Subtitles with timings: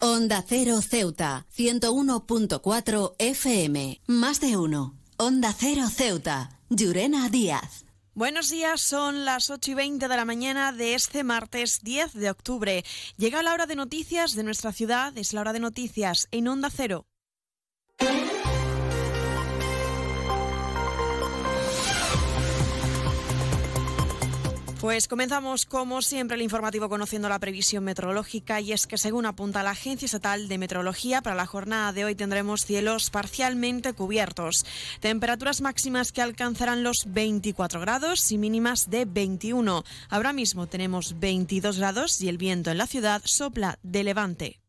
[0.00, 4.00] Onda Cero Ceuta, 101.4 FM.
[4.06, 4.94] Más de uno.
[5.16, 6.50] Onda Cero Ceuta.
[6.70, 7.84] Llurena Díaz.
[8.14, 12.30] Buenos días, son las 8 y 20 de la mañana de este martes 10 de
[12.30, 12.84] octubre.
[13.16, 16.70] Llega la hora de noticias de nuestra ciudad, es la hora de noticias en Onda
[16.70, 17.04] Cero.
[24.80, 29.64] Pues comenzamos como siempre el informativo conociendo la previsión meteorológica y es que según apunta
[29.64, 34.64] la Agencia Estatal de Meteorología, para la jornada de hoy tendremos cielos parcialmente cubiertos,
[35.00, 39.82] temperaturas máximas que alcanzarán los 24 grados y mínimas de 21.
[40.10, 44.60] Ahora mismo tenemos 22 grados y el viento en la ciudad sopla de levante.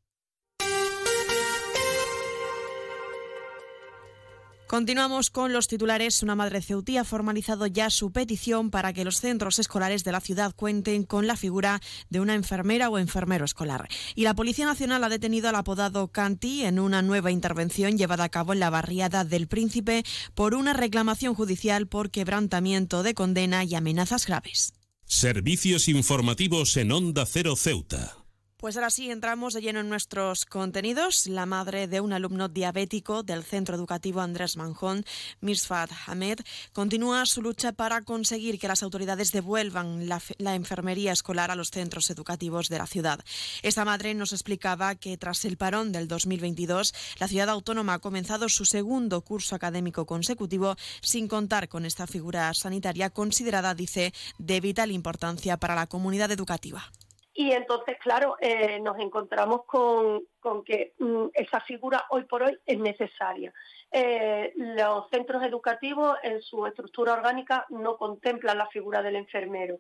[4.69, 6.21] Continuamos con los titulares.
[6.21, 10.21] Una madre ceutí ha formalizado ya su petición para que los centros escolares de la
[10.21, 13.87] ciudad cuenten con la figura de una enfermera o enfermero escolar.
[14.13, 18.29] Y la Policía Nacional ha detenido al apodado Canti en una nueva intervención llevada a
[18.29, 20.03] cabo en la barriada del Príncipe
[20.35, 24.73] por una reclamación judicial por quebrantamiento de condena y amenazas graves.
[25.04, 28.18] Servicios informativos en Onda Cero Ceuta.
[28.60, 31.27] Pues ahora sí, entramos de lleno en nuestros contenidos.
[31.27, 35.05] La madre de un alumno diabético del Centro Educativo Andrés Manjón,
[35.40, 36.41] Misfat Hamed,
[36.74, 41.71] continúa su lucha para conseguir que las autoridades devuelvan la, la, enfermería escolar a los
[41.71, 43.24] centros educativos de la ciudad.
[43.63, 48.49] Esta madre nos explicaba que tras el parón del 2022, la ciudad autónoma ha comenzado
[48.49, 54.91] su segundo curso académico consecutivo sin contar con esta figura sanitaria considerada, dice, de vital
[54.91, 56.91] importancia para la comunidad educativa.
[57.40, 62.59] Y entonces, claro, eh, nos encontramos con, con que mm, esa figura hoy por hoy
[62.65, 63.54] es necesaria.
[63.90, 69.79] Eh, los centros educativos en su estructura orgánica no contemplan la figura del enfermero.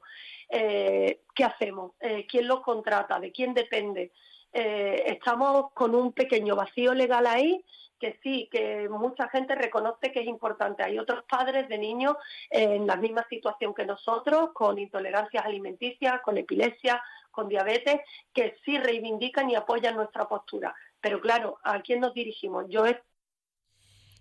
[0.49, 1.91] Eh, ¿Qué hacemos?
[2.29, 3.19] ¿Quién los contrata?
[3.19, 4.13] ¿De quién depende?
[4.53, 7.61] Estamos con un pequeño vacío legal ahí
[7.99, 10.83] que sí, que mucha gente reconoce que es importante.
[10.83, 12.15] Hay otros padres de niños
[12.49, 17.03] en la misma situación que nosotros, con intolerancias alimenticias, con epilepsia,
[17.39, 18.01] con diabetes
[18.33, 20.75] que sí reivindican y apoyan nuestra postura.
[20.99, 22.65] Pero claro, ¿a quién nos dirigimos?
[22.67, 22.97] Yo es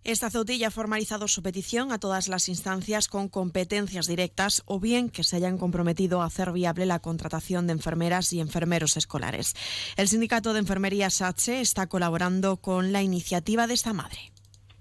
[0.05, 5.11] esta Ceutilla ha formalizado su petición a todas las instancias con competencias directas o bien
[5.11, 9.55] que se hayan comprometido a hacer viable la contratación de enfermeras y enfermeros escolares.
[9.97, 14.19] El sindicato de enfermería SATSE está colaborando con la iniciativa de esta madre.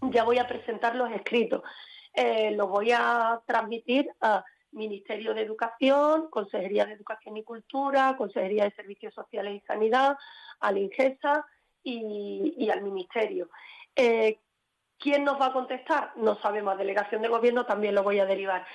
[0.02, 1.64] Ya voy a presentar los escritos.
[2.14, 4.46] Eh, los voy a transmitir a
[4.78, 10.18] Ministerio de Educación, Consejería de Educación y Cultura, Consejería de Servicios Sociales y Sanidad,
[10.60, 11.46] al INGESA
[11.84, 13.50] y, y al Ministerio.
[13.96, 14.40] Eh,
[15.00, 16.14] ¿Quién nos va a contestar?
[16.16, 16.78] No sabemos.
[16.78, 18.66] Delegación de Gobierno también lo voy a derivar.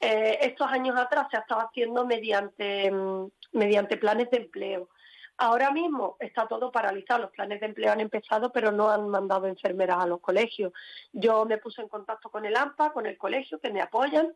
[0.00, 4.88] Eh, estos años atrás se ha estado haciendo mediante, mm, mediante planes de empleo.
[5.36, 9.46] Ahora mismo está todo paralizado, los planes de empleo han empezado, pero no han mandado
[9.46, 10.72] enfermeras a los colegios.
[11.12, 14.32] Yo me puse en contacto con el AMPA, con el colegio, que me apoyan,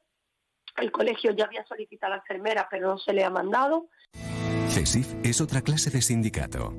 [0.80, 3.88] el colegio ya había solicitado a la enfermera, pero no se le ha mandado.
[4.68, 6.74] CESIF es otra clase de sindicato.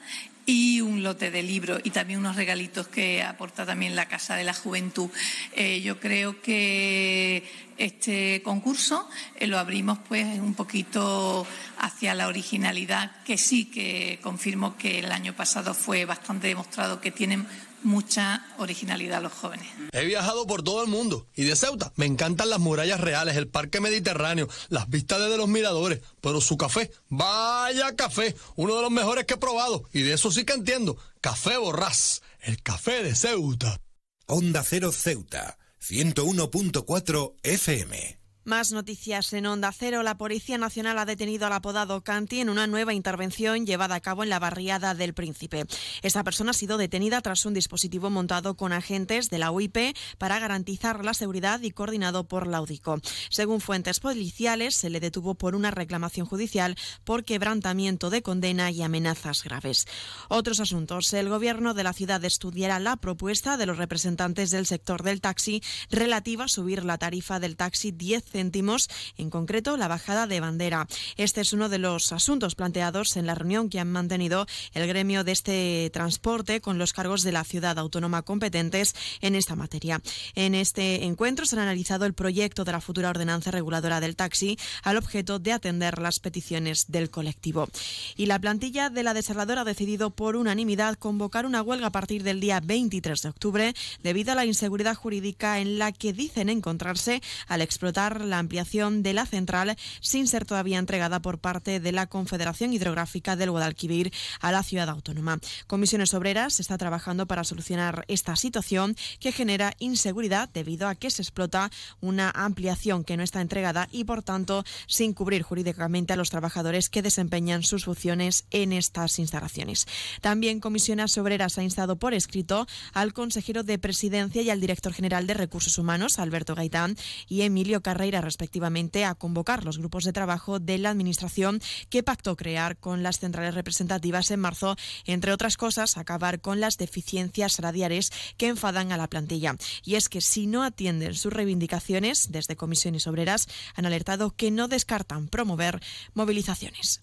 [0.49, 4.45] y un lote de libros y también unos regalitos que aporta también la Casa de
[4.45, 5.11] la Juventud.
[5.55, 7.45] Eh, yo creo que
[7.77, 9.07] este concurso
[9.37, 11.47] eh, lo abrimos pues un poquito
[11.79, 17.11] hacia la originalidad, que sí que confirmo que el año pasado fue bastante demostrado que
[17.11, 17.47] tienen
[17.83, 19.67] mucha originalidad los jóvenes.
[19.93, 23.49] He viajado por todo el mundo y de Ceuta me encantan las murallas reales, el
[23.49, 28.91] parque mediterráneo, las vistas desde los miradores, pero su café, vaya café, uno de los
[28.91, 33.15] mejores que he probado y de eso sí que entiendo, Café Borrás, el café de
[33.15, 33.81] Ceuta.
[34.27, 38.18] Onda Cero Ceuta, 101.4 FM.
[38.49, 40.03] Más noticias en Onda Cero.
[40.03, 44.23] La Policía Nacional ha detenido al apodado Canti en una nueva intervención llevada a cabo
[44.23, 45.67] en la barriada del Príncipe.
[46.01, 50.39] Esta persona ha sido detenida tras un dispositivo montado con agentes de la UIP para
[50.39, 53.03] garantizar la seguridad y coordinado por la UDICO.
[53.29, 56.75] Según fuentes policiales, se le detuvo por una reclamación judicial
[57.05, 59.85] por quebrantamiento de condena y amenazas graves.
[60.31, 61.13] Otros asuntos.
[61.13, 65.63] El gobierno de la ciudad estudiará la propuesta de los representantes del sector del taxi
[65.91, 70.87] relativa a subir la tarifa del taxi 10 céntimos, en concreto la bajada de bandera.
[71.17, 75.25] Este es uno de los asuntos planteados en la reunión que han mantenido el gremio
[75.25, 80.01] de este transporte con los cargos de la ciudad autónoma competentes en esta materia.
[80.37, 84.57] En este encuentro se ha analizado el proyecto de la futura ordenanza reguladora del taxi
[84.85, 87.69] al objeto de atender las peticiones del colectivo.
[88.17, 92.23] Y la plantilla de la desaladora ha decidido por unanimidad convocar una huelga a partir
[92.23, 93.75] del día 23 de octubre
[94.05, 99.13] debido a la inseguridad jurídica en la que dicen encontrarse al explotar la ampliación de
[99.13, 104.53] la central sin ser todavía entregada por parte de la Confederación Hidrográfica del Guadalquivir a
[104.53, 105.41] la ciudad autónoma.
[105.67, 111.23] Comisiones Obreras está trabajando para solucionar esta situación que genera inseguridad debido a que se
[111.23, 111.71] explota
[112.01, 116.91] una ampliación que no está entregada y por tanto sin cubrir jurídicamente a los trabajadores
[116.91, 119.87] que desempeñan sus funciones en estas instalaciones.
[120.21, 125.27] También Comisiones Obreras ha instado por escrito al consejero de Presidencia y al director general
[125.27, 126.97] de Recursos Humanos, Alberto Gaitán,
[127.29, 131.61] y Emilio Respectivamente, a convocar los grupos de trabajo de la Administración
[131.91, 136.79] que pactó crear con las centrales representativas en marzo, entre otras cosas, acabar con las
[136.79, 139.57] deficiencias salariales que enfadan a la plantilla.
[139.85, 144.69] Y es que si no atienden sus reivindicaciones, desde comisiones obreras han alertado que no
[144.69, 145.81] descartan promover
[146.15, 147.01] movilizaciones.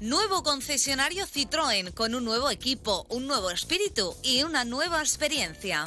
[0.00, 5.86] Nuevo concesionario Citroën con un nuevo equipo, un nuevo espíritu y una nueva experiencia.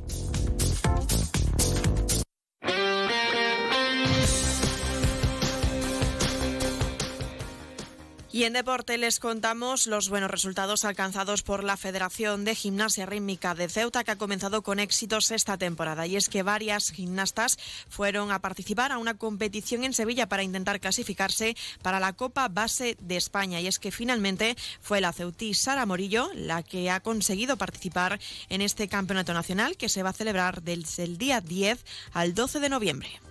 [8.33, 13.55] Y en deporte les contamos los buenos resultados alcanzados por la Federación de Gimnasia Rítmica
[13.55, 16.07] de Ceuta, que ha comenzado con éxitos esta temporada.
[16.07, 20.79] Y es que varias gimnastas fueron a participar a una competición en Sevilla para intentar
[20.79, 23.59] clasificarse para la Copa Base de España.
[23.59, 28.17] Y es que finalmente fue la ceutí Sara Morillo la que ha conseguido participar
[28.47, 32.61] en este campeonato nacional que se va a celebrar desde el día 10 al 12
[32.61, 33.30] de noviembre.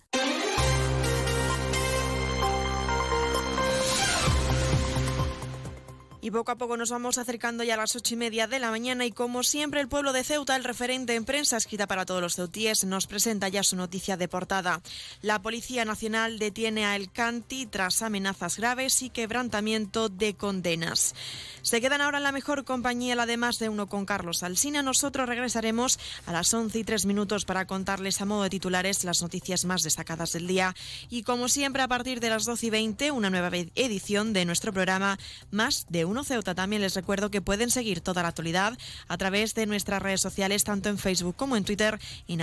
[6.31, 9.05] Poco a poco nos vamos acercando ya a las ocho y media de la mañana
[9.05, 12.35] y como siempre el pueblo de Ceuta, el referente en prensa escrita para todos los
[12.35, 14.81] ceutíes, nos presenta ya su noticia de portada.
[15.21, 21.15] La Policía Nacional detiene a El Canti tras amenazas graves y quebrantamiento de condenas.
[21.63, 24.81] Se quedan ahora en la mejor compañía, la de más de uno con Carlos Alsina.
[24.81, 29.21] Nosotros regresaremos a las once y tres minutos para contarles a modo de titulares las
[29.21, 30.75] noticias más destacadas del día.
[31.09, 34.71] Y como siempre, a partir de las doce y veinte, una nueva edición de nuestro
[34.71, 35.19] programa
[35.51, 36.55] Más de Ceuta.
[36.55, 40.63] También les recuerdo que pueden seguir toda la actualidad a través de nuestras redes sociales,
[40.63, 42.41] tanto en Facebook como en Twitter, en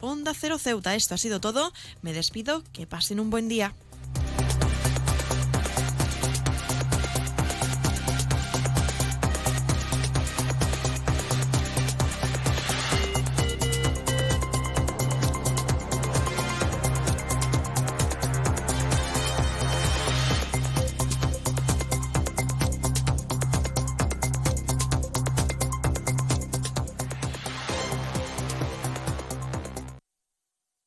[0.00, 0.94] Onda Cero Ceuta.
[0.94, 1.72] Esto ha sido todo.
[2.02, 2.62] Me despido.
[2.72, 3.74] Que pasen un buen día.